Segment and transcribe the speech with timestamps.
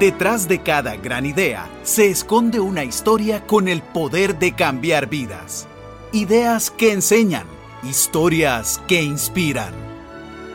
[0.00, 5.68] Detrás de cada gran idea se esconde una historia con el poder de cambiar vidas.
[6.10, 7.46] Ideas que enseñan,
[7.82, 9.74] historias que inspiran.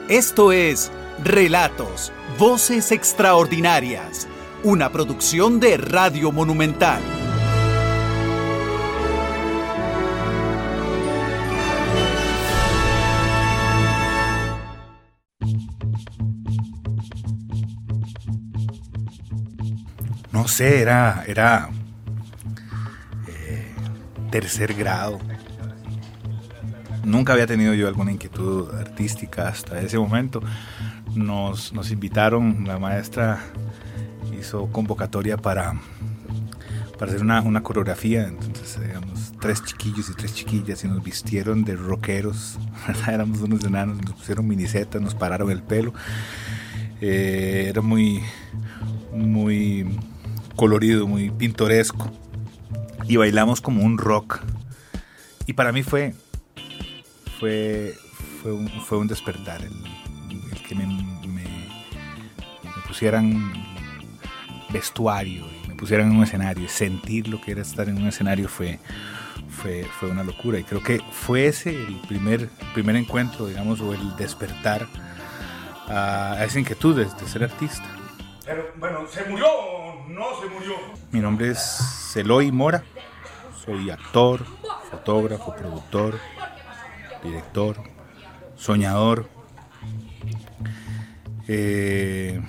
[0.09, 0.91] Esto es
[1.23, 4.27] Relatos, Voces Extraordinarias,
[4.63, 7.03] una producción de Radio Monumental.
[20.45, 21.69] No sé, era, era
[23.27, 23.73] eh,
[24.29, 25.17] tercer grado.
[27.03, 30.43] Nunca había tenido yo alguna inquietud artística hasta ese momento.
[31.15, 33.39] Nos, invitaron, la maestra
[34.39, 35.81] hizo convocatoria para,
[36.99, 38.27] para hacer una, una coreografía.
[38.27, 42.59] Entonces, éramos tres chiquillos y tres chiquillas y nos vistieron de rockeros.
[43.07, 45.91] Éramos unos enanos, nos pusieron minisetas, nos pararon el pelo.
[47.01, 48.21] Eh, era muy,
[49.11, 49.87] muy
[50.55, 52.11] colorido, muy pintoresco.
[53.07, 54.41] Y bailamos como un rock.
[55.45, 56.15] Y para mí fue,
[57.39, 57.93] fue,
[58.41, 59.61] fue, un, fue un despertar.
[59.61, 59.73] El,
[60.67, 61.05] que me,
[62.87, 63.51] pusieran
[64.71, 66.67] vestuario y me pusieran en un escenario.
[66.69, 68.79] Sentir lo que era estar en un escenario fue,
[69.49, 70.59] fue, fue una locura.
[70.59, 74.87] Y creo que fue ese el primer, primer encuentro, digamos, o el despertar
[75.87, 77.94] a, esa inquietud de ser artista.
[78.45, 79.47] Pero bueno, se murió
[80.09, 80.75] no se murió.
[81.11, 82.83] Mi nombre es Eloy Mora.
[83.65, 84.45] Soy actor,
[84.91, 86.19] fotógrafo, productor,
[87.23, 87.77] director,
[88.55, 89.27] soñador.
[91.47, 92.39] Eh,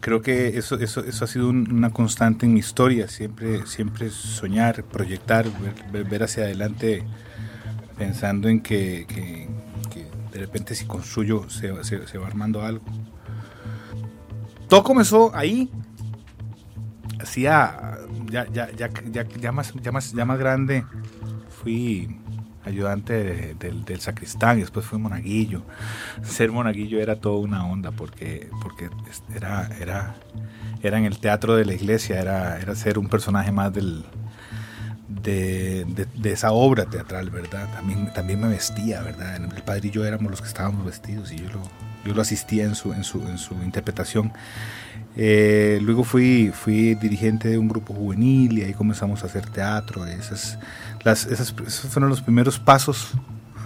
[0.00, 4.82] creo que eso, eso, eso, ha sido una constante en mi historia, siempre, siempre soñar,
[4.84, 5.46] proyectar,
[5.92, 7.04] ver, hacia adelante
[7.98, 9.06] pensando en que,
[10.32, 12.84] de repente si construyo se, se va armando algo.
[14.70, 15.68] Todo comenzó ahí,
[17.20, 17.98] hacía,
[18.30, 18.88] ya, ya, ya,
[19.24, 20.84] ya, más, ya, más, ya más grande,
[21.48, 22.20] fui
[22.64, 25.64] ayudante del, sacristán y después fui monaguillo.
[26.22, 28.90] Ser monaguillo era toda una onda porque, porque
[29.34, 30.14] era, era,
[30.84, 34.04] era en el teatro de la iglesia, era, era ser un personaje más del,
[35.10, 37.68] de, esa obra teatral, ¿verdad?
[37.74, 39.36] También, también me vestía, ¿verdad?
[39.36, 41.62] El padre y yo éramos los que estábamos vestidos y yo lo,
[42.04, 44.32] yo lo asistía en su, en su, en su interpretación.
[45.16, 50.06] Eh, luego fui, fui dirigente de un grupo juvenil y ahí comenzamos a hacer teatro.
[50.06, 50.58] Esas,
[51.02, 53.12] las, esas, esos fueron los primeros pasos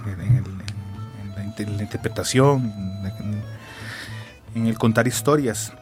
[0.06, 2.72] en, la, interpretación,
[4.54, 5.72] en, el contar historias.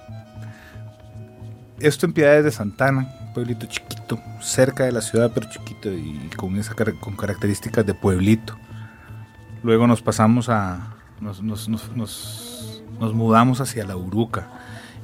[1.79, 6.57] Esto en Piedades de Santana, pueblito chiquito, cerca de la ciudad, pero chiquito y con,
[6.57, 8.57] esa, con características de pueblito.
[9.63, 10.97] Luego nos pasamos a.
[11.21, 14.49] Nos, nos, nos, mudamos hacia la Uruca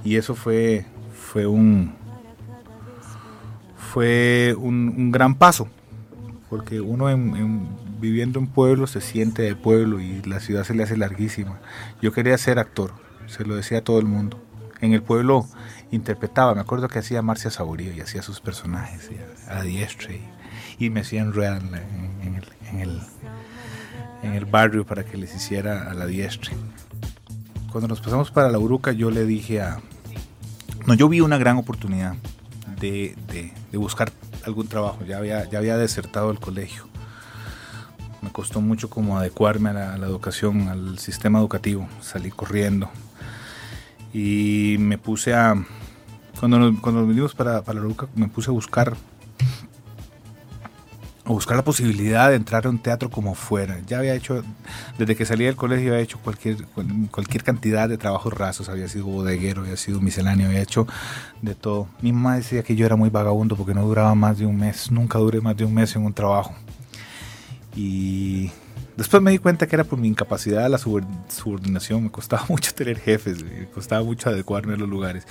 [0.05, 1.94] y eso fue, fue un
[3.77, 5.69] fue un, gran paso
[6.50, 7.06] porque uno
[7.99, 11.59] viviendo en pueblo se siente de pueblo y la ciudad se le hace larguísima
[12.03, 12.93] yo quería ser actor
[13.27, 14.41] se lo decía a todo el mundo
[14.81, 15.47] en el pueblo
[15.91, 19.10] interpretaba me acuerdo que hacía Marcia Saborío y hacía sus personajes
[19.49, 20.10] a la diestra
[20.78, 22.84] y, me hacían rueda en,
[24.34, 26.53] el, barrio para que les hiciera a la diestra
[27.71, 29.81] cuando nos pasamos para la Uruca, yo le dije a...
[30.87, 32.15] No, yo vi una gran oportunidad
[32.81, 33.15] de,
[33.72, 34.10] buscar
[34.44, 35.04] algún trabajo.
[35.04, 36.88] Ya había, ya había desertado el colegio.
[38.22, 41.87] Me costó mucho como adecuarme a la, educación, al sistema educativo.
[42.00, 42.91] Salí corriendo.
[44.12, 45.54] Y me puse a...
[46.38, 48.96] Cuando nos, cuando vinimos para, para la Uruca, me puse a buscar
[51.28, 53.80] o buscar la posibilidad de entrar a un teatro como fuera.
[53.86, 54.42] Ya había hecho,
[54.97, 56.64] desde que salí del colegio, había hecho cualquier,
[57.10, 60.86] cualquier cantidad de trabajos rasos, había sido bodeguero, había sido misceláneo, había hecho
[61.42, 61.86] de todo.
[62.00, 64.91] Mi mamá decía que yo era muy vagabundo porque no duraba más de un mes,
[64.91, 66.54] nunca duré más de un mes en un trabajo.
[67.76, 68.50] Y
[68.98, 72.98] después me di cuenta que era por mi incapacidad la subordinación, me costaba mucho tener
[72.98, 75.27] jefes, me costaba mucho adecuarme a los lugares.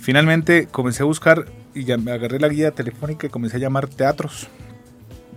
[0.00, 3.86] Finalmente comencé a buscar y ya me agarré la guía telefónica y comencé a llamar
[3.86, 4.48] teatros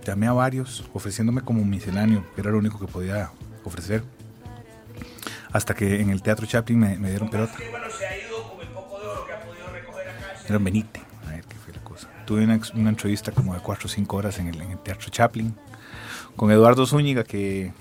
[0.04, 3.30] llamé a varios ofreciéndome como misceláneo, que era lo único que podía
[3.64, 4.04] ofrecer.
[5.52, 7.54] Hasta que en el Teatro Chaplin me, dieron pelota.
[10.46, 12.08] Era Benite, a ver qué fue la cosa.
[12.26, 15.54] Tuve una, entrevista como de 4 o 5 horas en el, Teatro Chaplin
[16.36, 17.72] con Eduardo Zúñiga, que,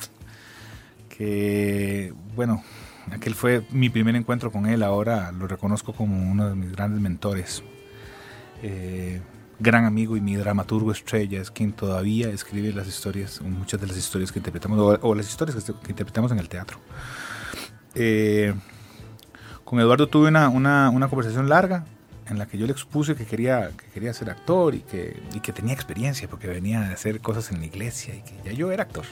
[1.10, 2.64] que, bueno,
[3.12, 4.84] aquel fue mi primer encuentro con él.
[4.84, 7.64] Ahora lo reconozco como uno de mis grandes mentores.
[8.62, 9.22] Eh,
[9.60, 13.98] gran amigo y mi dramaturgo estrella, es quien todavía escribe las historias, muchas de las
[13.98, 16.80] historias que interpretamos, o, las historias que, interpretamos en el teatro.
[17.96, 18.54] Eh,
[19.64, 21.86] Con Eduardo tuve una, una, una conversación larga
[22.30, 25.40] en la que yo le expuse que quería, que quería ser actor y que, y
[25.40, 28.72] que tenía experiencia porque venía a hacer cosas en la iglesia y que ya yo
[28.72, 29.06] era actor.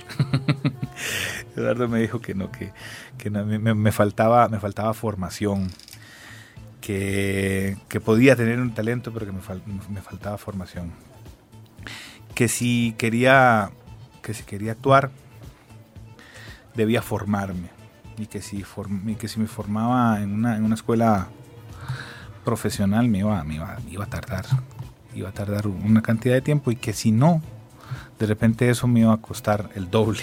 [1.56, 2.72] Eduardo me dijo que no, que,
[3.18, 5.70] que no, me, me, faltaba, me faltaba formación,
[6.80, 10.92] que, que, podía tener un talento pero que me, fal, me, faltaba formación.
[12.34, 13.72] Que si quería,
[14.22, 15.12] que si quería actuar
[16.76, 17.70] debía formarme
[18.18, 21.28] y que si, form, y que si me formaba en una, en una escuela
[22.44, 24.46] profesional me iba, me iba, iba a tardar,
[25.16, 27.42] iba a tardar una cantidad de tiempo y que si no,
[28.20, 30.22] de repente eso me iba a costar el doble.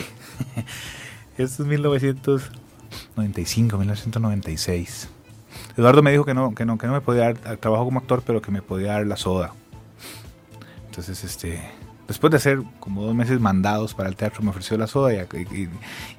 [1.39, 5.09] Esto es 1995, 1996.
[5.77, 8.23] Eduardo me dijo que no, que no, que no me podía dar trabajo como actor,
[8.27, 9.53] pero que me podía dar la soda.
[10.87, 11.61] Entonces, este,
[12.09, 15.69] después de hacer como dos meses mandados para el teatro, me ofreció la soda y,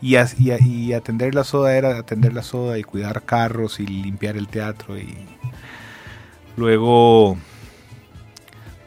[0.01, 4.97] y, atender la soda era atender la soda y cuidar carros y limpiar el teatro
[4.97, 5.17] y
[6.57, 7.37] Luego,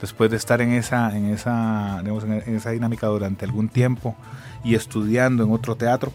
[0.00, 4.16] después de estar en esa, en esa, en esa dinámica durante algún tiempo
[4.64, 6.12] y estudiando en otro teatro,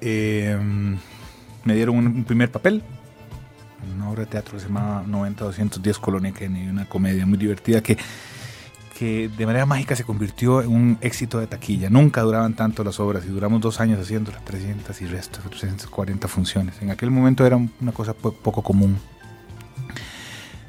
[0.00, 0.58] eh,
[1.64, 2.82] me dieron un, primer papel,
[3.94, 7.98] una obra de teatro que se llamaba 90-210 Colonia Kennedy, una comedia muy divertida que,
[8.96, 11.90] que de manera mágica se convirtió en un éxito de taquilla.
[11.90, 16.28] Nunca duraban tanto las obras y duramos dos años haciendo las 300 y restos, 340
[16.28, 16.80] funciones.
[16.80, 18.96] En aquel momento era una cosa poco común.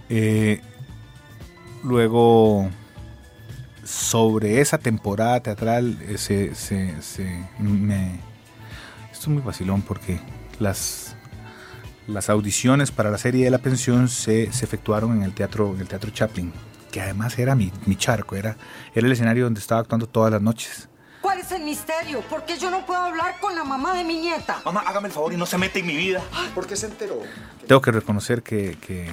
[0.10, 0.62] Eh,
[1.84, 2.70] luego,
[3.84, 6.94] sobre esa temporada teatral, eh, se, se,
[7.60, 8.20] me,
[9.12, 10.20] esto es muy vacilón porque
[10.60, 11.16] las,
[12.08, 15.82] las audiciones para la serie de la pensión se, se efectuaron en el teatro, en
[15.82, 16.54] el teatro Chaplin,
[16.92, 18.58] que además era mi, mi charco, era,
[18.94, 20.88] era el escenario donde estaba actuando todas las noches.
[21.22, 22.22] ¿Cuál es el misterio?
[22.22, 24.62] ¿Por qué yo no puedo hablar con la mamá de mi nieta?
[24.64, 26.22] Mamá, hágame el favor y no se mete en mi vida.
[26.56, 27.20] ¿Por qué se enteró?
[27.68, 29.12] Tengo que reconocer que, que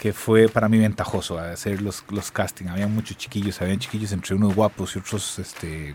[0.00, 2.70] que fue para mí ventajoso hacer los, los castings.
[2.70, 5.94] Había muchos chiquillos, habían chiquillos entre unos guapos y otros este,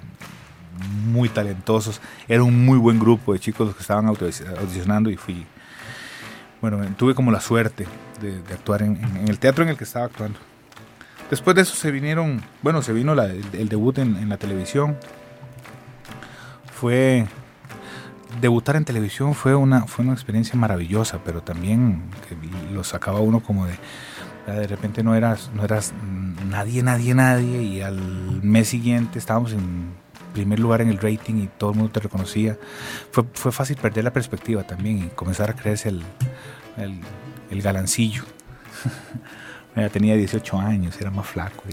[1.08, 2.00] muy talentosos.
[2.28, 5.48] Era un muy buen grupo de chicos los que estaban audicionando y fui,
[6.62, 7.88] bueno, tuve como la suerte
[8.22, 10.38] de, actuar en, el teatro en el que estaba actuando.
[11.32, 14.98] Después de eso se vinieron, bueno, se vino el, debut en la televisión.
[16.80, 17.26] Fue
[18.42, 22.36] debutar en televisión fue una, fue una experiencia maravillosa, pero también que
[22.74, 23.76] lo sacaba uno como de,
[24.48, 25.94] de repente no eras, no eras
[26.50, 28.00] nadie, nadie, nadie, y al
[28.44, 29.94] mes siguiente estábamos en
[30.34, 32.58] primer lugar en el rating y todo el mundo te reconocía.
[33.12, 36.04] Fue, fue fácil perder la perspectiva también y comenzar a creerse el,
[36.78, 37.00] el,
[37.50, 38.24] el galancillo.
[39.92, 41.64] tenía 18 años, era más flaco.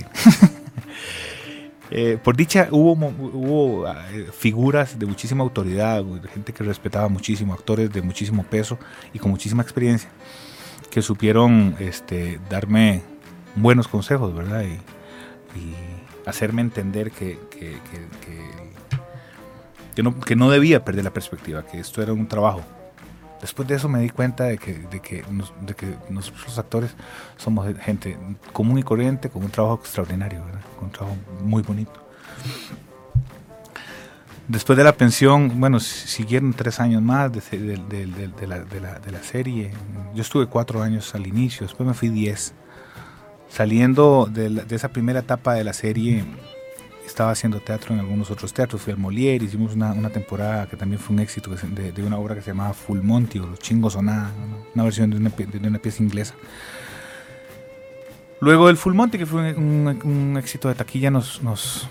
[2.22, 8.02] Por dicha, hubo, hubo eh, figuras de muchísima autoridad, gente que respetaba muchísimo, actores de
[8.02, 8.78] muchísimo peso
[9.12, 10.10] y con muchísima experiencia,
[10.90, 13.02] que supieron este, darme
[13.56, 14.62] buenos consejos, ¿verdad?
[14.62, 14.78] Y,
[15.58, 15.74] y
[16.26, 17.78] hacerme entender que, que,
[19.94, 22.64] que, que no debía perder la perspectiva, que esto era un trabajo
[23.42, 25.24] después de eso me di cuenta de que, de que,
[26.08, 26.94] nosotros los actores
[27.36, 28.16] somos gente
[28.52, 30.40] común y corriente con un trabajo extraordinario,
[30.76, 31.92] con un trabajo muy bonito.
[34.48, 37.40] Después de la pensión, bueno, siguieron tres años más de,
[38.46, 39.70] la, serie.
[40.14, 42.52] Yo estuve cuatro años al inicio, después me fui diez.
[43.48, 46.24] Saliendo de, esa primera etapa de la serie,
[47.06, 48.82] estaba haciendo teatro en algunos otros teatros.
[48.82, 52.34] Fui al Molière, hicimos una, una temporada que también fue un éxito de, una obra
[52.34, 54.30] que se llamaba Full Monty o Los Chingos o Nada,
[54.74, 56.34] una versión de una, de una pieza inglesa.
[58.40, 61.88] Luego del Full Monty, que fue un, éxito de taquilla, nos, nos,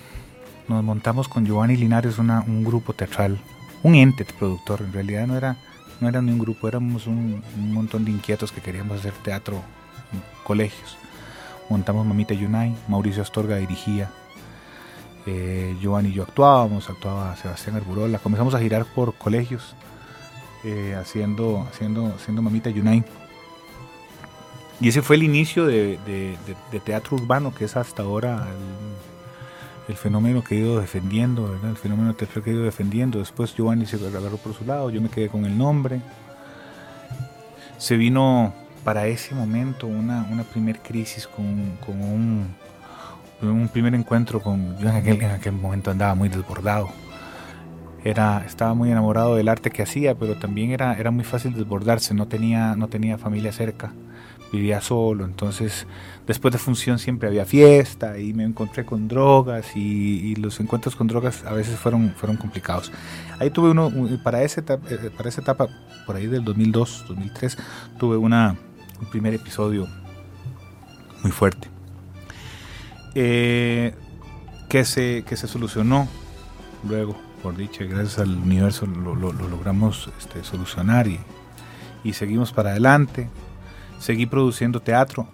[0.67, 3.39] nos, montamos con Giovanni Linares una, un grupo teatral,
[3.83, 4.81] un ente productor.
[4.81, 5.57] En realidad no era,
[6.01, 9.63] no era ni un grupo, éramos un, un montón de inquietos que queríamos hacer teatro
[10.11, 10.97] en colegios.
[11.69, 14.11] Montamos Mamita Yunay, Mauricio Astorga dirigía,
[15.25, 19.75] eh, Giovanni y yo actuábamos, actuaba Sebastián Arburola, comenzamos a girar por colegios
[20.63, 23.03] eh, haciendo, haciendo, haciendo Mamita Yunay.
[24.79, 25.99] Y ese fue el inicio de,
[26.83, 31.69] teatro urbano, que es hasta ahora el, el fenómeno que he ido defendiendo, ¿verdad?
[31.69, 33.19] el fenómeno teatral que he ido defendiendo.
[33.19, 36.01] Después Giovanni se agarró por su lado, yo me quedé con el nombre.
[37.77, 42.55] Se vino para ese momento una, una primer crisis con, con un
[43.41, 46.89] un primer encuentro con yo en aquel, en aquel momento andaba muy desbordado
[48.03, 52.13] era estaba muy enamorado del arte que hacía pero también era era muy fácil desbordarse
[52.13, 53.93] no tenía no tenía familia cerca
[54.51, 55.87] vivía solo, entonces
[56.27, 61.07] después de función siempre había fiesta y me encontré con drogas y, los encuentros con
[61.07, 62.91] drogas a veces fueron, fueron complicados.
[63.39, 63.91] Ahí tuve uno,
[64.23, 65.67] para, ese, eh, para esa etapa,
[66.05, 67.57] por ahí del 2002, 2003,
[67.99, 68.55] tuve una,
[68.99, 69.87] un primer episodio
[71.21, 71.69] muy fuerte.
[73.15, 73.93] Eh,
[74.69, 76.07] que, se, que se solucionó
[76.87, 81.19] luego, por dicha, gracias al universo lo, logramos este, solucionar y,
[82.03, 83.29] y seguimos para adelante
[84.01, 85.27] seguí produciendo teatro.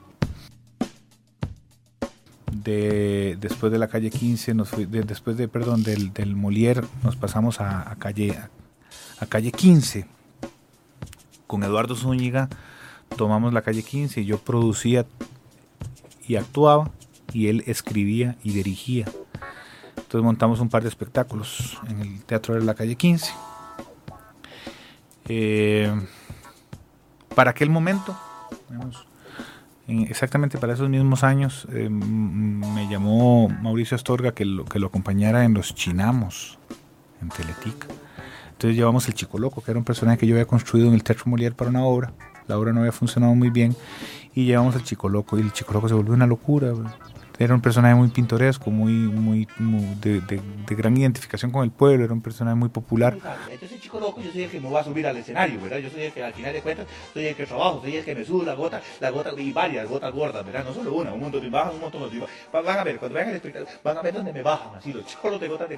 [2.51, 7.15] De, después de la calle 15, nos fui, después de, perdón, del, del Molière, nos
[7.15, 8.38] pasamos a, calle,
[9.19, 10.05] a, calle 15.
[11.48, 12.50] Con Eduardo Zúñiga
[13.15, 15.05] tomamos la calle 15 y yo producía
[16.27, 16.91] y actuaba
[17.34, 19.05] y él escribía y dirigía.
[19.96, 23.31] Entonces montamos un par de espectáculos en el Teatro de la calle 15.
[25.29, 25.93] Eh,
[27.36, 28.17] para aquel momento
[29.88, 35.46] exactamente para esos mismos años eh, me llamó Mauricio Astorga que lo, que lo acompañara
[35.46, 36.60] en Los Chinamos,
[37.22, 37.88] en Teletica.
[38.51, 41.03] Entonces llevamos el Chico Loco, que era un personaje que yo había construido en el
[41.03, 42.12] Teatro Molière para una obra.
[42.48, 43.75] La obra no había funcionado muy bien
[44.34, 46.74] y llevamos el Chico Loco y el Chico Loco se volvió una locura
[47.39, 49.48] era un personaje muy pintoresco, muy, muy,
[50.01, 53.15] de, de, gran identificación con el pueblo, era un personaje muy popular.
[53.50, 55.77] Entonces, chico loco, yo soy el que me va a subir al escenario, ¿verdad?
[55.77, 58.15] Yo soy el que al final de cuentas, soy el que trabajo, soy el que
[58.15, 60.65] me sube la gota, la gota y varias gotas gordas, ¿verdad?
[60.65, 63.29] No solo una, un montón de bajas, un montón de Van a ver, cuando vean
[63.29, 65.77] el espectáculo, van a ver dónde me bajan, así, los chorros de gotas de,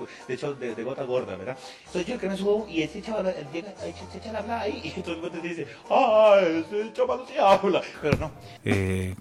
[0.60, 1.58] de, de, gotas gordas, ¿verdad?
[1.92, 4.82] Soy yo el que me subo y ese chaval llega, se echa la habla ahí
[4.96, 7.82] y todo el mundo dice, ¡ay, ese chaval se habla!
[8.02, 8.32] Pero no.
[8.64, 9.16] Eh,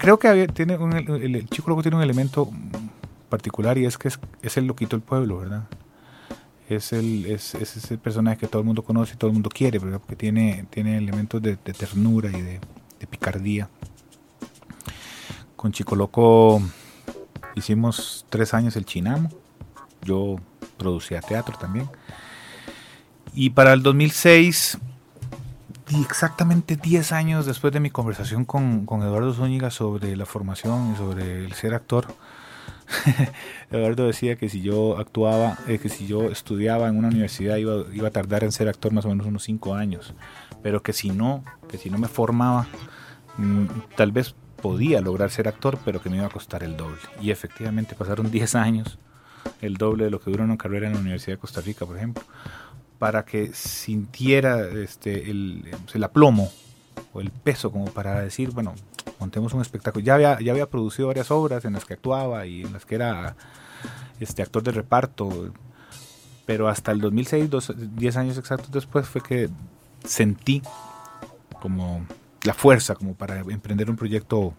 [0.00, 2.50] creo que tiene el, Chico Loco tiene un elemento
[3.28, 5.64] particular y es que es, el loquito del pueblo, ¿verdad?
[6.70, 9.78] Es el, es, ese personaje que todo el mundo conoce y todo el mundo quiere,
[9.78, 10.00] ¿verdad?
[10.00, 12.60] Porque tiene, tiene elementos de, ternura y de,
[13.10, 13.68] picardía.
[15.54, 16.62] Con Chico Loco
[17.54, 19.28] hicimos tres años el Chinamo.
[20.02, 20.36] Yo
[20.78, 21.90] producía teatro también.
[23.34, 24.78] Y para el 2006
[25.98, 31.44] exactamente 10 años después de mi conversación con, Eduardo Zúñiga sobre la formación y sobre
[31.44, 32.06] el ser actor,
[33.70, 37.84] Eduardo decía que si yo actuaba, eh, que si yo estudiaba en una universidad iba,
[37.92, 40.14] iba, a tardar en ser actor más o menos unos 5 años,
[40.62, 42.66] pero que si no, que si no me formaba,
[43.36, 43.66] mm,
[43.96, 46.98] tal vez podía lograr ser actor, pero que me iba a costar el doble.
[47.20, 48.98] Y efectivamente pasaron 10 años,
[49.60, 51.96] el doble de lo que dura una carrera en la Universidad de Costa Rica, por
[51.96, 52.24] ejemplo
[53.00, 56.52] para que sintiera este, el, el, aplomo
[57.14, 58.74] o el peso como para decir, bueno,
[59.18, 60.04] montemos un espectáculo.
[60.04, 62.96] Ya había, ya había producido varias obras en las que actuaba y en las que
[62.96, 63.36] era
[64.20, 65.50] este, actor de reparto,
[66.44, 67.48] pero hasta el 2006,
[67.96, 69.48] 10 años exactos después, fue que
[70.04, 70.60] sentí
[71.62, 72.04] como
[72.42, 74.52] la fuerza como para emprender un proyecto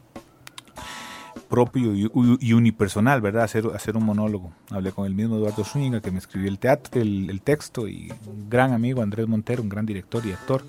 [1.52, 3.44] propio y, unipersonal, ¿verdad?
[3.44, 4.54] Hacer, hacer un monólogo.
[4.72, 8.50] Hablé con el mismo Eduardo Zúñiga que me escribió el, teatro, el, texto y un
[8.50, 10.64] gran amigo Andrés Montero, un gran director y actor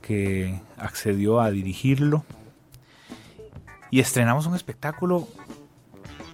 [0.00, 2.24] que accedió a dirigirlo.
[3.90, 5.26] Y estrenamos un espectáculo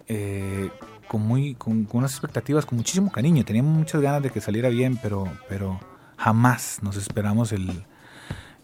[0.09, 0.69] eh,
[1.09, 3.45] con, muy, con, unas expectativas, con muchísimo cariño.
[3.47, 5.81] Teníamos muchas ganas de que saliera bien, pero, pero
[6.19, 7.87] jamás nos esperamos el,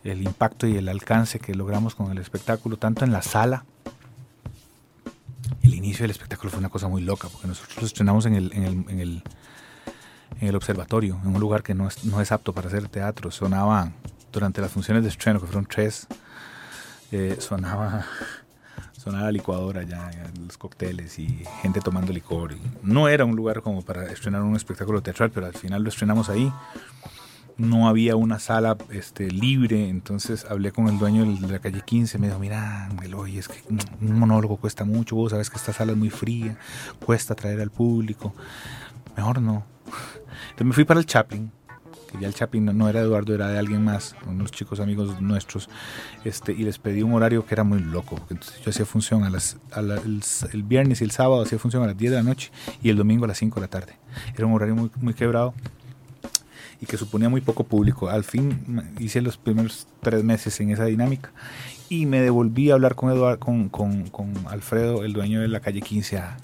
[0.04, 3.64] el impacto y el alcance que logramos con el espectáculo, tanto en la sala
[5.66, 8.52] el inicio del espectáculo fue una cosa muy loca, porque nosotros lo estrenamos en el,
[8.52, 9.22] en el, en el,
[10.40, 13.30] en el observatorio, en un lugar que no es, no es apto para hacer teatro.
[13.30, 13.94] Sonaban,
[14.32, 16.06] durante las funciones de estreno, que fueron tres,
[17.10, 18.04] eh, sonaba,
[18.96, 22.52] sonaba licuadora ya, los cócteles y gente tomando licor.
[22.52, 25.88] Y no era un lugar como para estrenar un espectáculo teatral, pero al final lo
[25.88, 26.52] estrenamos ahí
[27.58, 32.18] no había una sala este, libre, entonces hablé con el dueño de la calle 15,
[32.18, 35.92] me dijo, mira, oye, es que un monólogo cuesta mucho, vos sabes que esta sala
[35.92, 36.58] es muy fría,
[37.04, 38.34] cuesta traer al público,
[39.16, 39.64] mejor no.
[40.50, 41.50] Entonces me fui para el Chaplin,
[42.12, 45.18] que ya el Chaplin no, era de Eduardo, era de alguien más, unos chicos amigos
[45.22, 45.70] nuestros,
[46.24, 49.30] este, y les pedí un horario que era muy loco, entonces yo hacía función a
[49.30, 49.56] las,
[50.52, 52.50] el, viernes y el sábado hacía función a las 10 de la noche
[52.82, 53.98] y el domingo a las 5 de la tarde.
[54.34, 55.54] Era un horario muy, muy quebrado
[56.80, 58.08] y que suponía muy poco público.
[58.08, 61.32] Al fin hice los primeros tres meses en esa dinámica
[61.88, 65.60] y me devolví a hablar con, Eduardo, con, con, con Alfredo, el dueño de la
[65.60, 66.36] calle 15, a,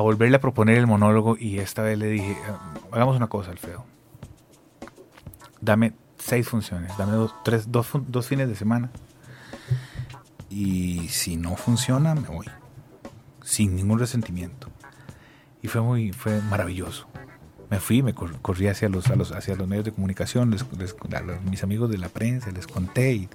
[0.00, 2.36] volverle a proponer el monólogo y esta vez le dije,
[2.92, 3.84] hagamos una cosa, Alfredo.
[5.60, 8.90] Dame seis funciones, dame dos, tres, dos, dos fines de semana.
[10.50, 12.46] Y si no funciona, me voy.
[13.42, 14.68] Sin ningún resentimiento.
[15.62, 17.08] Y fue muy, fue maravilloso
[17.70, 21.62] me fui, me corrí hacia los, los, hacia los medios de comunicación, les, a mis
[21.62, 23.28] amigos de la prensa, les conté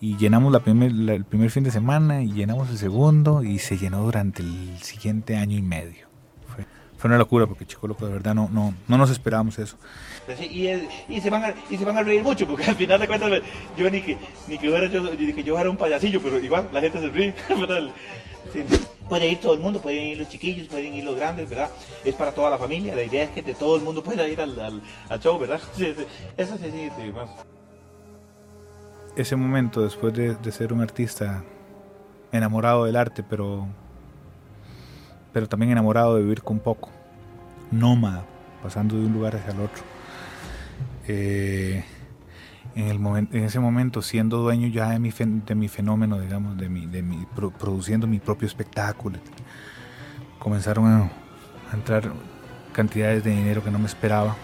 [0.00, 3.78] y, llenamos la primer, el primer fin de semana y llenamos el segundo y se
[3.78, 6.06] llenó durante el siguiente año y medio.
[6.54, 6.66] Fue,
[6.98, 9.78] fue una locura porque Chico Loco de verdad no, no, no nos esperábamos eso.
[10.26, 13.06] Pues y, se van a, y se van a reír mucho porque al final de
[13.06, 13.42] cuentas
[13.76, 17.34] yo ni que, ni que, yo, fuera un payasillo, pero igual la gente se ríe.
[18.52, 18.62] Sí.
[19.08, 21.70] Puede ir todo el mundo, pueden ir los chiquillos, pueden ir los grandes, ¿verdad?
[22.04, 24.40] Es para toda la familia, la idea es que de todo el mundo pueda ir
[24.40, 25.60] al, al, show, ¿verdad?
[26.36, 27.30] Eso sí, sí, sí más.
[29.14, 31.42] Ese momento, después de, de, ser un artista
[32.32, 33.66] enamorado del arte, pero,
[35.32, 36.90] pero también enamorado de vivir con poco,
[37.70, 38.24] nómada,
[38.62, 39.82] pasando de un lugar hacia el otro.
[41.08, 41.84] Eh,
[42.74, 46.56] en, el momento, en ese momento siendo dueño ya de mi, de mi fenómeno, digamos,
[46.56, 47.26] de mi, de mi,
[47.58, 49.18] produciendo mi propio espectáculo.
[50.38, 51.10] Comenzaron a,
[51.72, 52.12] entrar
[52.72, 54.36] cantidades de dinero que no me esperaba.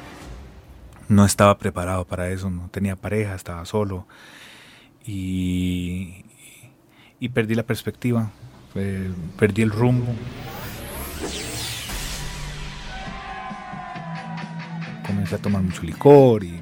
[1.08, 4.06] No estaba preparado para eso, no tenía pareja, estaba solo
[5.04, 6.24] y,
[7.20, 8.30] y perdí la perspectiva,
[9.38, 10.14] perdí el rumbo.
[15.06, 16.60] Comencé a tomar mucho licor y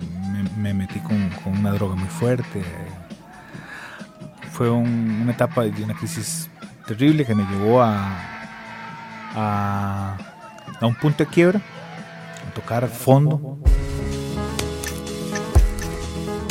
[0.61, 2.62] me metí con, una droga muy fuerte.
[4.52, 6.50] Fue una etapa de una crisis
[6.87, 8.31] terrible que me llevó a,
[9.35, 10.17] a,
[10.83, 11.61] un punto de quiebra,
[12.49, 13.59] a tocar fondo,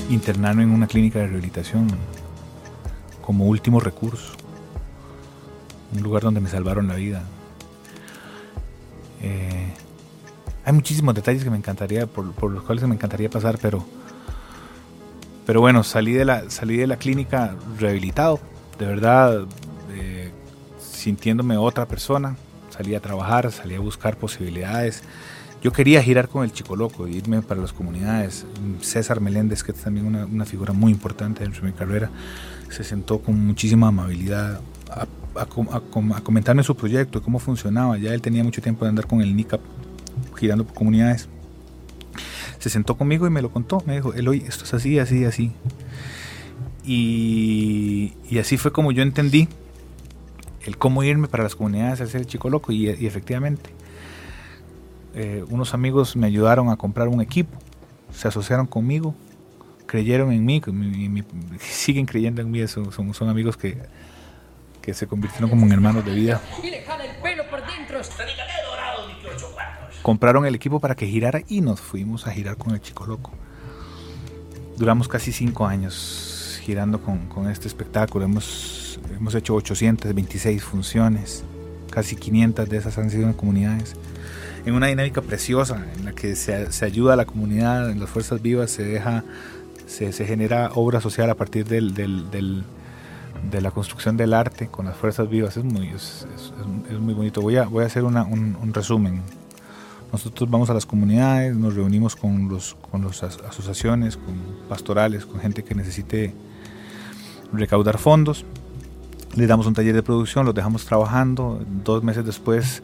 [0.10, 1.88] internarme en una clínica de rehabilitación
[3.22, 4.34] como último recurso,
[5.94, 7.22] un lugar donde me salvaron la vida.
[9.22, 9.72] Eh,
[10.66, 13.86] hay muchísimos detalles que me encantaría, por, por, los cuales me encantaría pasar, pero
[15.50, 18.40] pero bueno, salí de la, salí de la clínica rehabilitado,
[18.78, 19.48] de verdad,
[19.92, 20.30] eh,
[20.80, 22.36] sintiéndome otra persona.
[22.70, 25.02] Salí a trabajar, salí a buscar posibilidades.
[25.64, 28.46] Yo quería girar con el Chico Loco, irme para las comunidades.
[28.82, 32.12] César Meléndez, que es también una, una figura muy importante dentro de mi carrera,
[32.70, 35.08] se sentó con muchísima amabilidad a,
[35.42, 37.98] a, comentarme su proyecto, cómo funcionaba.
[37.98, 39.62] Ya él tenía mucho tiempo de andar con el NICAP
[40.38, 41.28] girando por comunidades
[42.60, 43.82] se sentó conmigo y me lo contó.
[43.86, 45.52] Me dijo, Eloy, esto es así, así, así.
[46.84, 49.48] Y, así fue como yo entendí
[50.66, 52.72] el cómo irme para las comunidades a hacer el chico loco.
[52.72, 53.70] Y, efectivamente,
[55.16, 57.58] eh, unos amigos me ayudaron a comprar un equipo,
[58.14, 59.16] se asociaron conmigo,
[59.86, 60.62] creyeron en mí,
[61.60, 63.78] siguen creyendo en mí, son, son, amigos que,
[64.82, 66.42] que se convirtieron como en hermanos de vida.
[66.62, 68.04] Y le el pelo por dentro
[70.02, 73.32] compraron el equipo para que girara y nos fuimos a girar con el Chico Loco.
[74.78, 78.26] Duramos casi cinco años girando con, este espectáculo.
[78.26, 81.44] Hemos, hemos hecho 826 funciones,
[81.92, 83.96] casi 500 de esas han sido en comunidades.
[84.66, 88.10] En una dinámica preciosa en la que se, se ayuda a la comunidad, en las
[88.10, 89.24] fuerzas vivas se deja,
[89.88, 92.64] se, se genera obra social a partir del, del,
[93.50, 96.28] de la construcción del arte con las fuerzas vivas es muy, es,
[96.90, 97.42] es, muy bonito.
[97.42, 99.22] Voy a, voy a hacer un, un, resumen.
[100.12, 104.36] Nosotros vamos a las comunidades, nos reunimos con, los, con las asociaciones, con
[104.68, 106.34] pastorales, con gente que necesite
[107.54, 108.46] recaudar fondos.
[109.36, 111.64] Les damos un taller de producción, los dejamos trabajando.
[111.84, 112.82] Dos meses después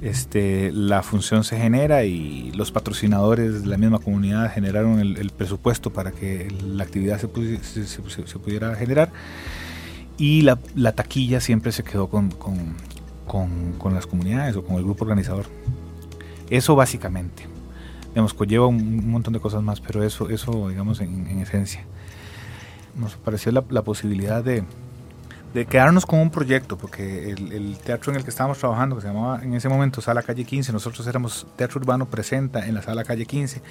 [0.00, 5.92] este, la función se genera y los patrocinadores de la misma comunidad generaron el, presupuesto
[5.92, 7.28] para que la actividad se,
[8.38, 9.10] pudiera generar.
[10.16, 10.56] Y la,
[10.92, 12.30] taquilla siempre se quedó con
[13.92, 15.46] las comunidades o con el grupo organizador.
[16.50, 17.46] Eso básicamente.
[18.08, 21.84] Digamos, conlleva un, montón de cosas más, pero eso, eso digamos, en, esencia.
[22.96, 24.64] Nos pareció la, posibilidad de,
[25.66, 29.40] quedarnos con un proyecto, porque el, teatro en el que estábamos trabajando, que se llamaba
[29.44, 33.26] en ese momento Sala Calle 15, nosotros éramos Teatro Urbano Presenta en la Sala Calle
[33.26, 33.62] 15,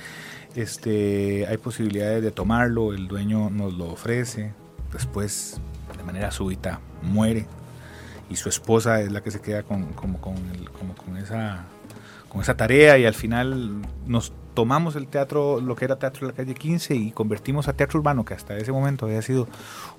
[0.56, 4.54] este, hay posibilidades de tomarlo, el dueño nos lo ofrece,
[4.94, 5.60] después
[5.98, 7.46] de manera súbita muere
[8.30, 11.66] y su esposa es la que se queda con, con, como con esa
[12.30, 16.34] con esa tarea y al final nos tomamos el teatro, lo que era Teatro de
[16.34, 19.48] la Calle 15 y convertimos a Teatro Urbano, que hasta ese momento había sido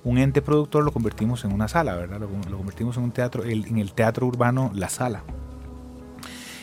[0.03, 2.19] un ente productor, lo convertimos en una sala, ¿verdad?
[2.19, 5.23] Lo, convertimos en un teatro, en el Teatro Urbano La Sala.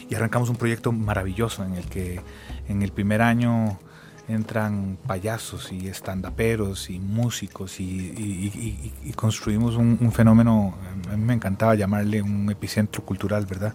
[0.08, 2.20] Y arrancamos un proyecto maravilloso en el que
[2.68, 3.78] en el primer año
[4.28, 10.74] entran payasos y estandaperos y músicos y, construimos un, un, fenómeno,
[11.10, 13.74] a mí me encantaba llamarle un epicentro cultural, ¿verdad?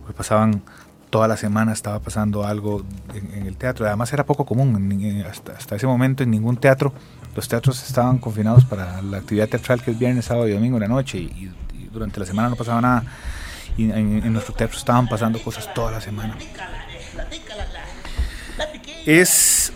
[0.00, 0.62] Porque pasaban
[1.10, 3.86] toda la semana estaba pasando algo en, el teatro.
[3.86, 6.92] Además era poco común, hasta, ese momento en ningún teatro
[7.34, 10.82] los teatros estaban confinados para la actividad teatral que es viernes, sábado y domingo en
[10.82, 11.52] la noche y,
[11.92, 13.04] durante la semana no pasaba nada.
[13.78, 16.36] Y en, nuestro teatro estaban pasando cosas toda la semana.
[19.06, 19.72] Es,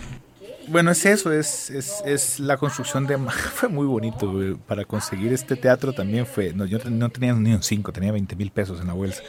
[0.70, 3.18] bueno, es eso, es, es, es la construcción de...
[3.54, 4.54] Fue muy bonito, güey.
[4.54, 6.52] para conseguir este teatro también fue...
[6.52, 9.22] No, yo no tenía ni un 5, tenía 20 mil pesos en la bolsa.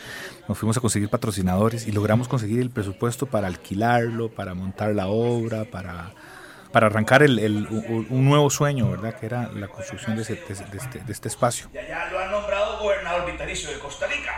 [0.48, 5.08] Nos fuimos a conseguir patrocinadores y logramos conseguir el presupuesto para alquilarlo, para montar la
[5.08, 6.14] obra, para
[6.72, 7.68] para arrancar el, el,
[8.10, 9.16] un nuevo sueño, ¿verdad?
[9.20, 11.68] Que era la construcción de, ese, de, este, de este, espacio.
[11.74, 14.32] Ya, lo han nombrado gobernador vitalicio de Costa Rica.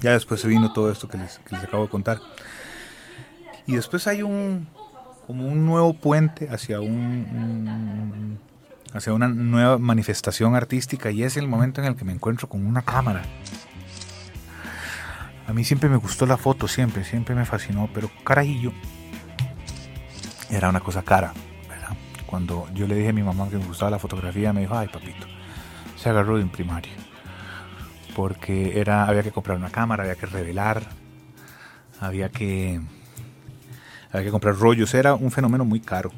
[0.00, 2.20] Ya después se vino todo esto que les, que les acabo de contar.
[3.66, 4.68] Y después hay un
[5.26, 8.38] como un nuevo puente hacia un,
[8.92, 12.64] hacia una nueva manifestación artística y es el momento en el que me encuentro con
[12.64, 13.22] una cámara.
[15.46, 18.72] A mí siempre me gustó la foto, siempre, siempre me fascinó, pero carajillo,
[20.50, 21.32] era una cosa cara.
[21.68, 21.96] ¿verdad?
[22.26, 24.88] Cuando yo le dije a mi mamá que me gustaba la fotografía, me dijo, ay
[24.88, 25.26] papito,
[25.96, 26.92] se agarró de un primario.
[28.14, 30.82] Porque era, había que comprar una cámara, había que revelar,
[32.00, 32.80] había que,
[34.10, 36.10] había que comprar rollos, era un fenómeno muy caro.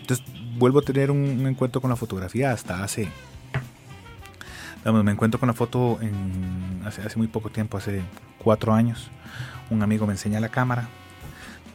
[0.00, 0.24] Entonces
[0.56, 3.08] vuelvo a tener un, encuentro con la fotografía hasta hace,
[4.84, 8.02] me encuentro con la foto en, hace, hace muy poco tiempo, hace
[8.38, 9.10] cuatro años.
[9.68, 10.88] Un amigo me enseña la cámara,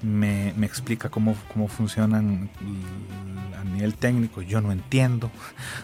[0.02, 2.50] me, explica cómo, cómo funcionan
[3.60, 5.30] a nivel técnico, yo no entiendo.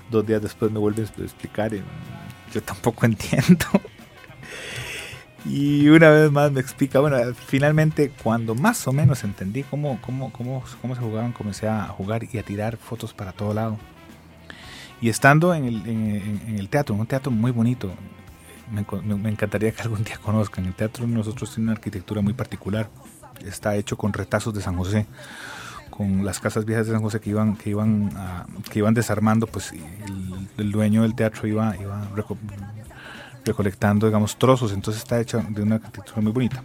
[0.10, 1.84] Dos días después me vuelve a explicar, y
[2.54, 3.66] yo tampoco entiendo.
[5.48, 10.32] Y una vez más me explica, bueno, finalmente cuando más o menos entendí cómo, cómo,
[10.32, 13.78] cómo, cómo se jugaban, comencé a jugar y a tirar fotos para todo lado.
[15.00, 17.92] Y estando en el, teatro, un teatro muy bonito,
[18.72, 20.66] me, me, encantaría que algún día conozcan.
[20.66, 22.90] El teatro nosotros tiene una arquitectura muy particular
[23.46, 25.06] está hecho con retazos de San José,
[25.90, 28.12] con las casas viejas de San José que iban, que iban,
[28.72, 29.74] que iban desarmando, pues
[30.58, 32.08] el, dueño del teatro iba, iba
[33.48, 36.64] recolectando, digamos, trozos, entonces está hecho de una arquitectura muy bonita.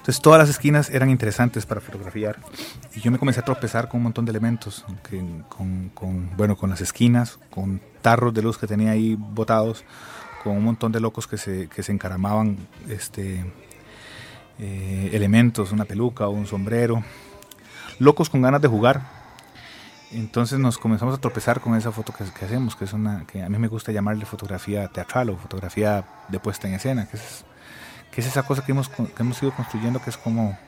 [0.00, 2.38] Entonces todas las esquinas eran interesantes para fotografiar
[2.96, 4.84] y yo me comencé a tropezar con un montón de elementos,
[5.48, 9.84] con, con, bueno, con las esquinas, con tarros de luz que tenía ahí botados,
[10.42, 12.56] con un montón de locos que se, que se encaramaban
[12.88, 13.44] este,
[14.58, 17.04] eh, elementos, una peluca o un sombrero,
[17.98, 19.19] locos con ganas de jugar.
[20.12, 23.48] Entonces nos comenzamos a tropezar con esa foto que, hacemos, que es una que a
[23.48, 27.44] mí me gusta llamarle fotografía teatral o fotografía de puesta en escena, que es,
[28.16, 30.58] esa cosa que hemos, que hemos ido construyendo, que es como,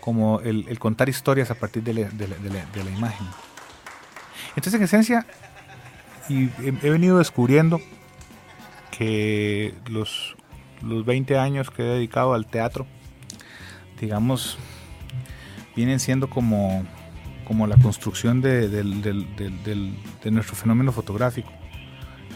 [0.00, 3.26] como el, contar historias a partir de la, imagen.
[4.56, 5.26] Entonces, en esencia,
[6.28, 7.80] y he, venido descubriendo
[8.90, 10.34] que los
[10.82, 12.86] los 20 años que he dedicado al teatro,
[14.00, 14.58] digamos,
[15.76, 16.84] vienen siendo como,
[17.50, 18.70] como la construcción de,
[20.30, 21.50] nuestro fenómeno fotográfico.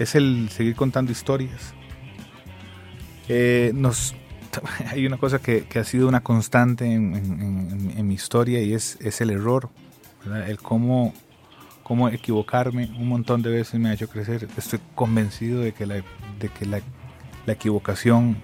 [0.01, 1.73] Es el seguir contando historias.
[3.29, 4.17] Eh, nos,
[4.91, 9.31] hay una cosa que, ha sido una constante en, mi historia y es, es el
[9.31, 9.71] error,
[10.47, 11.15] el cómo,
[11.85, 14.49] cómo equivocarme un montón de veces me ha hecho crecer.
[14.57, 15.95] Estoy convencido de que la,
[16.41, 16.81] de que la
[17.47, 18.37] la equivocación,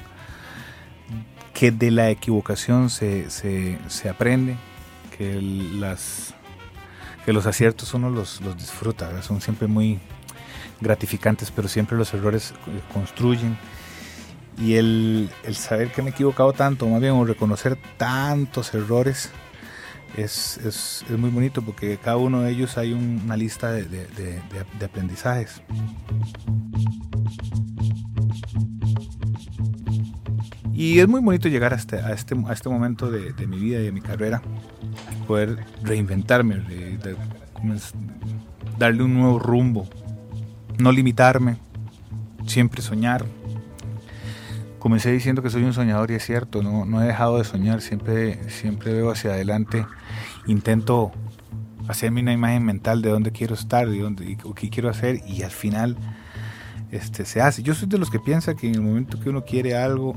[1.54, 3.26] que de la equivocación se,
[4.08, 4.56] aprende,
[5.16, 6.34] que, las,
[7.24, 9.98] que los aciertos uno los, los disfruta, son siempre muy
[10.80, 13.56] gratificantes, pero siempre los errores eh, construyen.
[14.58, 19.30] Y el, saber que me he equivocado tanto, más bien, o reconocer tantos errores,
[20.16, 25.62] es, muy bonito porque cada uno de ellos hay una lista de, de aprendizajes.
[30.80, 33.82] Y es muy bonito llegar hasta, a, este, a este momento de, mi vida y
[33.82, 34.40] de mi carrera,
[35.30, 36.60] poder reinventarme,
[38.80, 39.88] darle un nuevo rumbo,
[40.76, 41.56] no limitarme,
[42.48, 43.24] siempre soñar.
[44.80, 47.80] Comencé diciendo que soy un soñador y es cierto, no, no he dejado de soñar,
[47.80, 49.86] siempre, siempre veo hacia adelante,
[50.48, 51.12] intento
[51.86, 55.44] hacerme una imagen mental de dónde quiero estar, de dónde, o qué quiero hacer y
[55.44, 55.96] al final
[56.90, 57.62] este, se hace.
[57.62, 60.16] Yo soy de los que piensa que en el momento que uno quiere algo,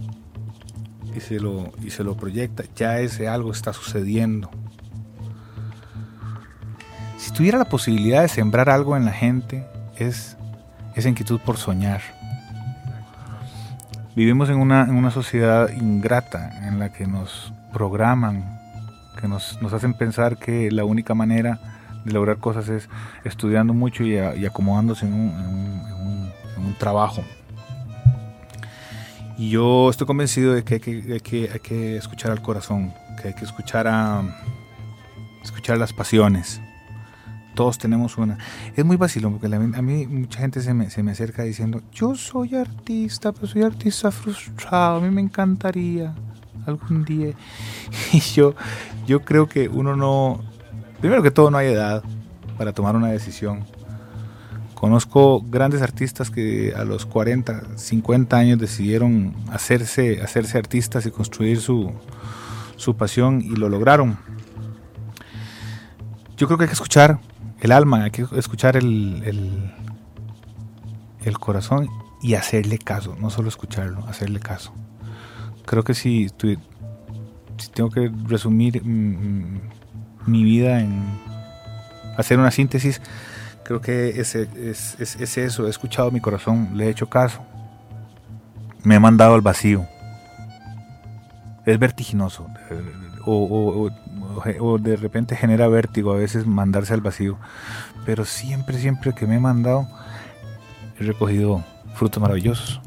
[1.16, 4.50] y se lo, y se lo proyecta, ya ese algo está sucediendo.
[7.24, 10.36] Si tuviera la posibilidad de sembrar algo en la gente, es
[10.94, 12.02] esa inquietud por soñar.
[14.14, 18.60] Vivimos en una, en una sociedad ingrata en la que nos programan,
[19.22, 21.62] que nos, nos, hacen pensar que la única manera
[22.04, 22.90] de lograr cosas es
[23.24, 27.24] estudiando mucho y, acomodándose en un, en un trabajo.
[29.38, 33.34] Y yo estoy convencido de que hay que, hay que, escuchar al corazón, que hay
[33.34, 34.24] que escuchar a
[35.42, 36.60] escuchar las pasiones.
[37.54, 38.38] Todos tenemos una.
[38.76, 42.16] Es muy vacilón porque a mí mucha gente se me, se me acerca diciendo, yo
[42.16, 46.14] soy artista, pero soy artista frustrado, a mí me encantaría.
[46.66, 47.34] algún día.
[48.14, 48.56] Y yo,
[49.06, 50.42] yo creo que uno no,
[51.00, 52.04] primero que todo no hay edad
[52.58, 53.66] para tomar una decisión.
[54.74, 61.62] Conozco grandes artistas que a los 40, 50 años decidieron hacerse, hacerse artistas y construir
[61.62, 61.94] su,
[62.76, 64.18] su pasión y lo lograron.
[66.36, 67.20] Yo creo que hay que escuchar
[67.64, 69.72] el alma, hay que escuchar el,
[71.24, 71.88] el, corazón
[72.22, 74.74] y hacerle caso, no solo escucharlo, hacerle caso.
[75.66, 79.62] Creo que si, si tengo que resumir mm, mm,
[80.28, 81.06] mi vida en
[82.18, 83.02] hacer una síntesis,
[83.64, 87.46] creo que es, es, es, eso, he escuchado mi corazón, le he hecho caso,
[88.84, 89.88] me he mandado al vacío.
[91.66, 92.46] Es vertiginoso,
[93.26, 93.90] o, o,
[94.80, 97.38] de repente genera vértigo a veces mandarse al vacío,
[98.06, 99.88] pero siempre, siempre que me he mandado,
[101.00, 101.64] he recogido
[101.96, 102.82] frutos maravillosos.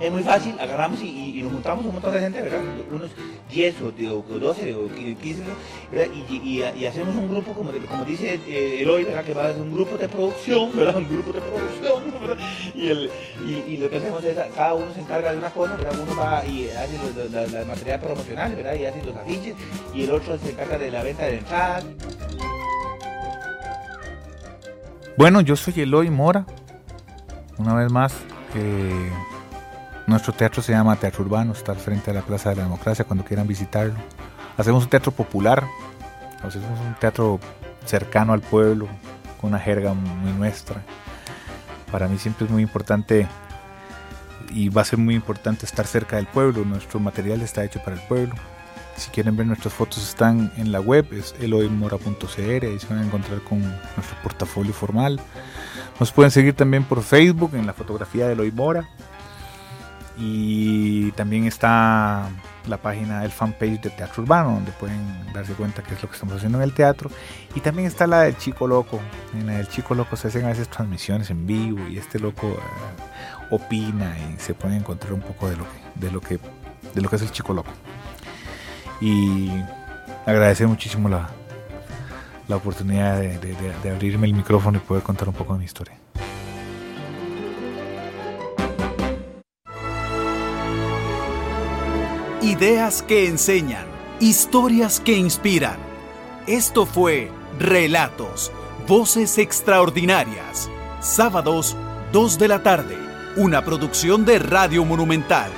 [0.00, 2.60] Es muy fácil, agarramos y, nos juntamos un montón de gente, ¿verdad?
[2.90, 3.10] Unos
[3.52, 3.92] 10 o,
[4.38, 5.42] 12 o 15,
[5.90, 6.06] ¿verdad?
[6.30, 9.24] Y, hacemos un grupo, como, como dice eh, Eloy, ¿verdad?
[9.24, 10.96] Que va a ser un grupo de producción, ¿verdad?
[10.96, 12.02] Un grupo de producción.
[12.74, 13.10] Y, el,
[13.68, 16.00] y, lo que hacemos es, cada uno se encarga de una cosa, ¿verdad?
[16.00, 18.74] Uno va y hace los, la, material promocional, ¿verdad?
[18.74, 19.54] Y hace los afiches,
[19.94, 21.84] y el otro se encarga de la venta de entradas.
[25.16, 26.46] Bueno, yo soy Eloy Mora,
[27.58, 28.14] una vez más.
[28.54, 29.10] Eh,
[30.06, 33.04] nuestro teatro se llama Teatro Urbano, está al frente de la Plaza de la Democracia
[33.04, 33.94] cuando quieran visitarlo.
[34.56, 35.64] Hacemos un teatro popular,
[36.42, 37.38] hacemos un teatro
[37.84, 38.88] cercano al pueblo,
[39.40, 40.82] con una jerga muy nuestra.
[41.90, 43.28] Para mí siempre es muy importante
[44.50, 46.64] y va a ser muy importante estar cerca del pueblo.
[46.64, 48.34] Nuestro material está hecho para el pueblo.
[48.96, 53.04] Si quieren ver nuestras fotos están en la web, es eloymora.cr, ahí se van a
[53.04, 55.20] encontrar con nuestro portafolio formal.
[55.98, 58.88] Nos pueden seguir también por Facebook en la fotografía de Eloy Mora.
[60.18, 62.28] Y también está
[62.66, 66.14] la página del fanpage de Teatro Urbano, donde pueden darse cuenta qué es lo que
[66.14, 67.10] estamos haciendo en el teatro.
[67.54, 69.00] Y también está la del Chico Loco.
[69.34, 72.48] En la del Chico Loco se hacen a veces transmisiones en vivo y este loco
[72.48, 73.04] eh,
[73.50, 76.38] opina y se puede encontrar un poco de lo que, de lo que,
[76.94, 77.72] de lo que es el Chico Loco.
[79.00, 79.50] Y
[80.26, 81.30] agradecer muchísimo la,
[82.48, 86.01] la oportunidad de, de abrirme el micrófono y poder contar un poco de mi historia.
[92.42, 93.86] Ideas que enseñan,
[94.18, 95.76] historias que inspiran.
[96.48, 98.50] Esto fue Relatos,
[98.88, 100.68] Voces Extraordinarias.
[101.00, 101.76] Sábados,
[102.10, 102.98] 2 de la tarde.
[103.36, 105.52] Una producción de Radio Monumental.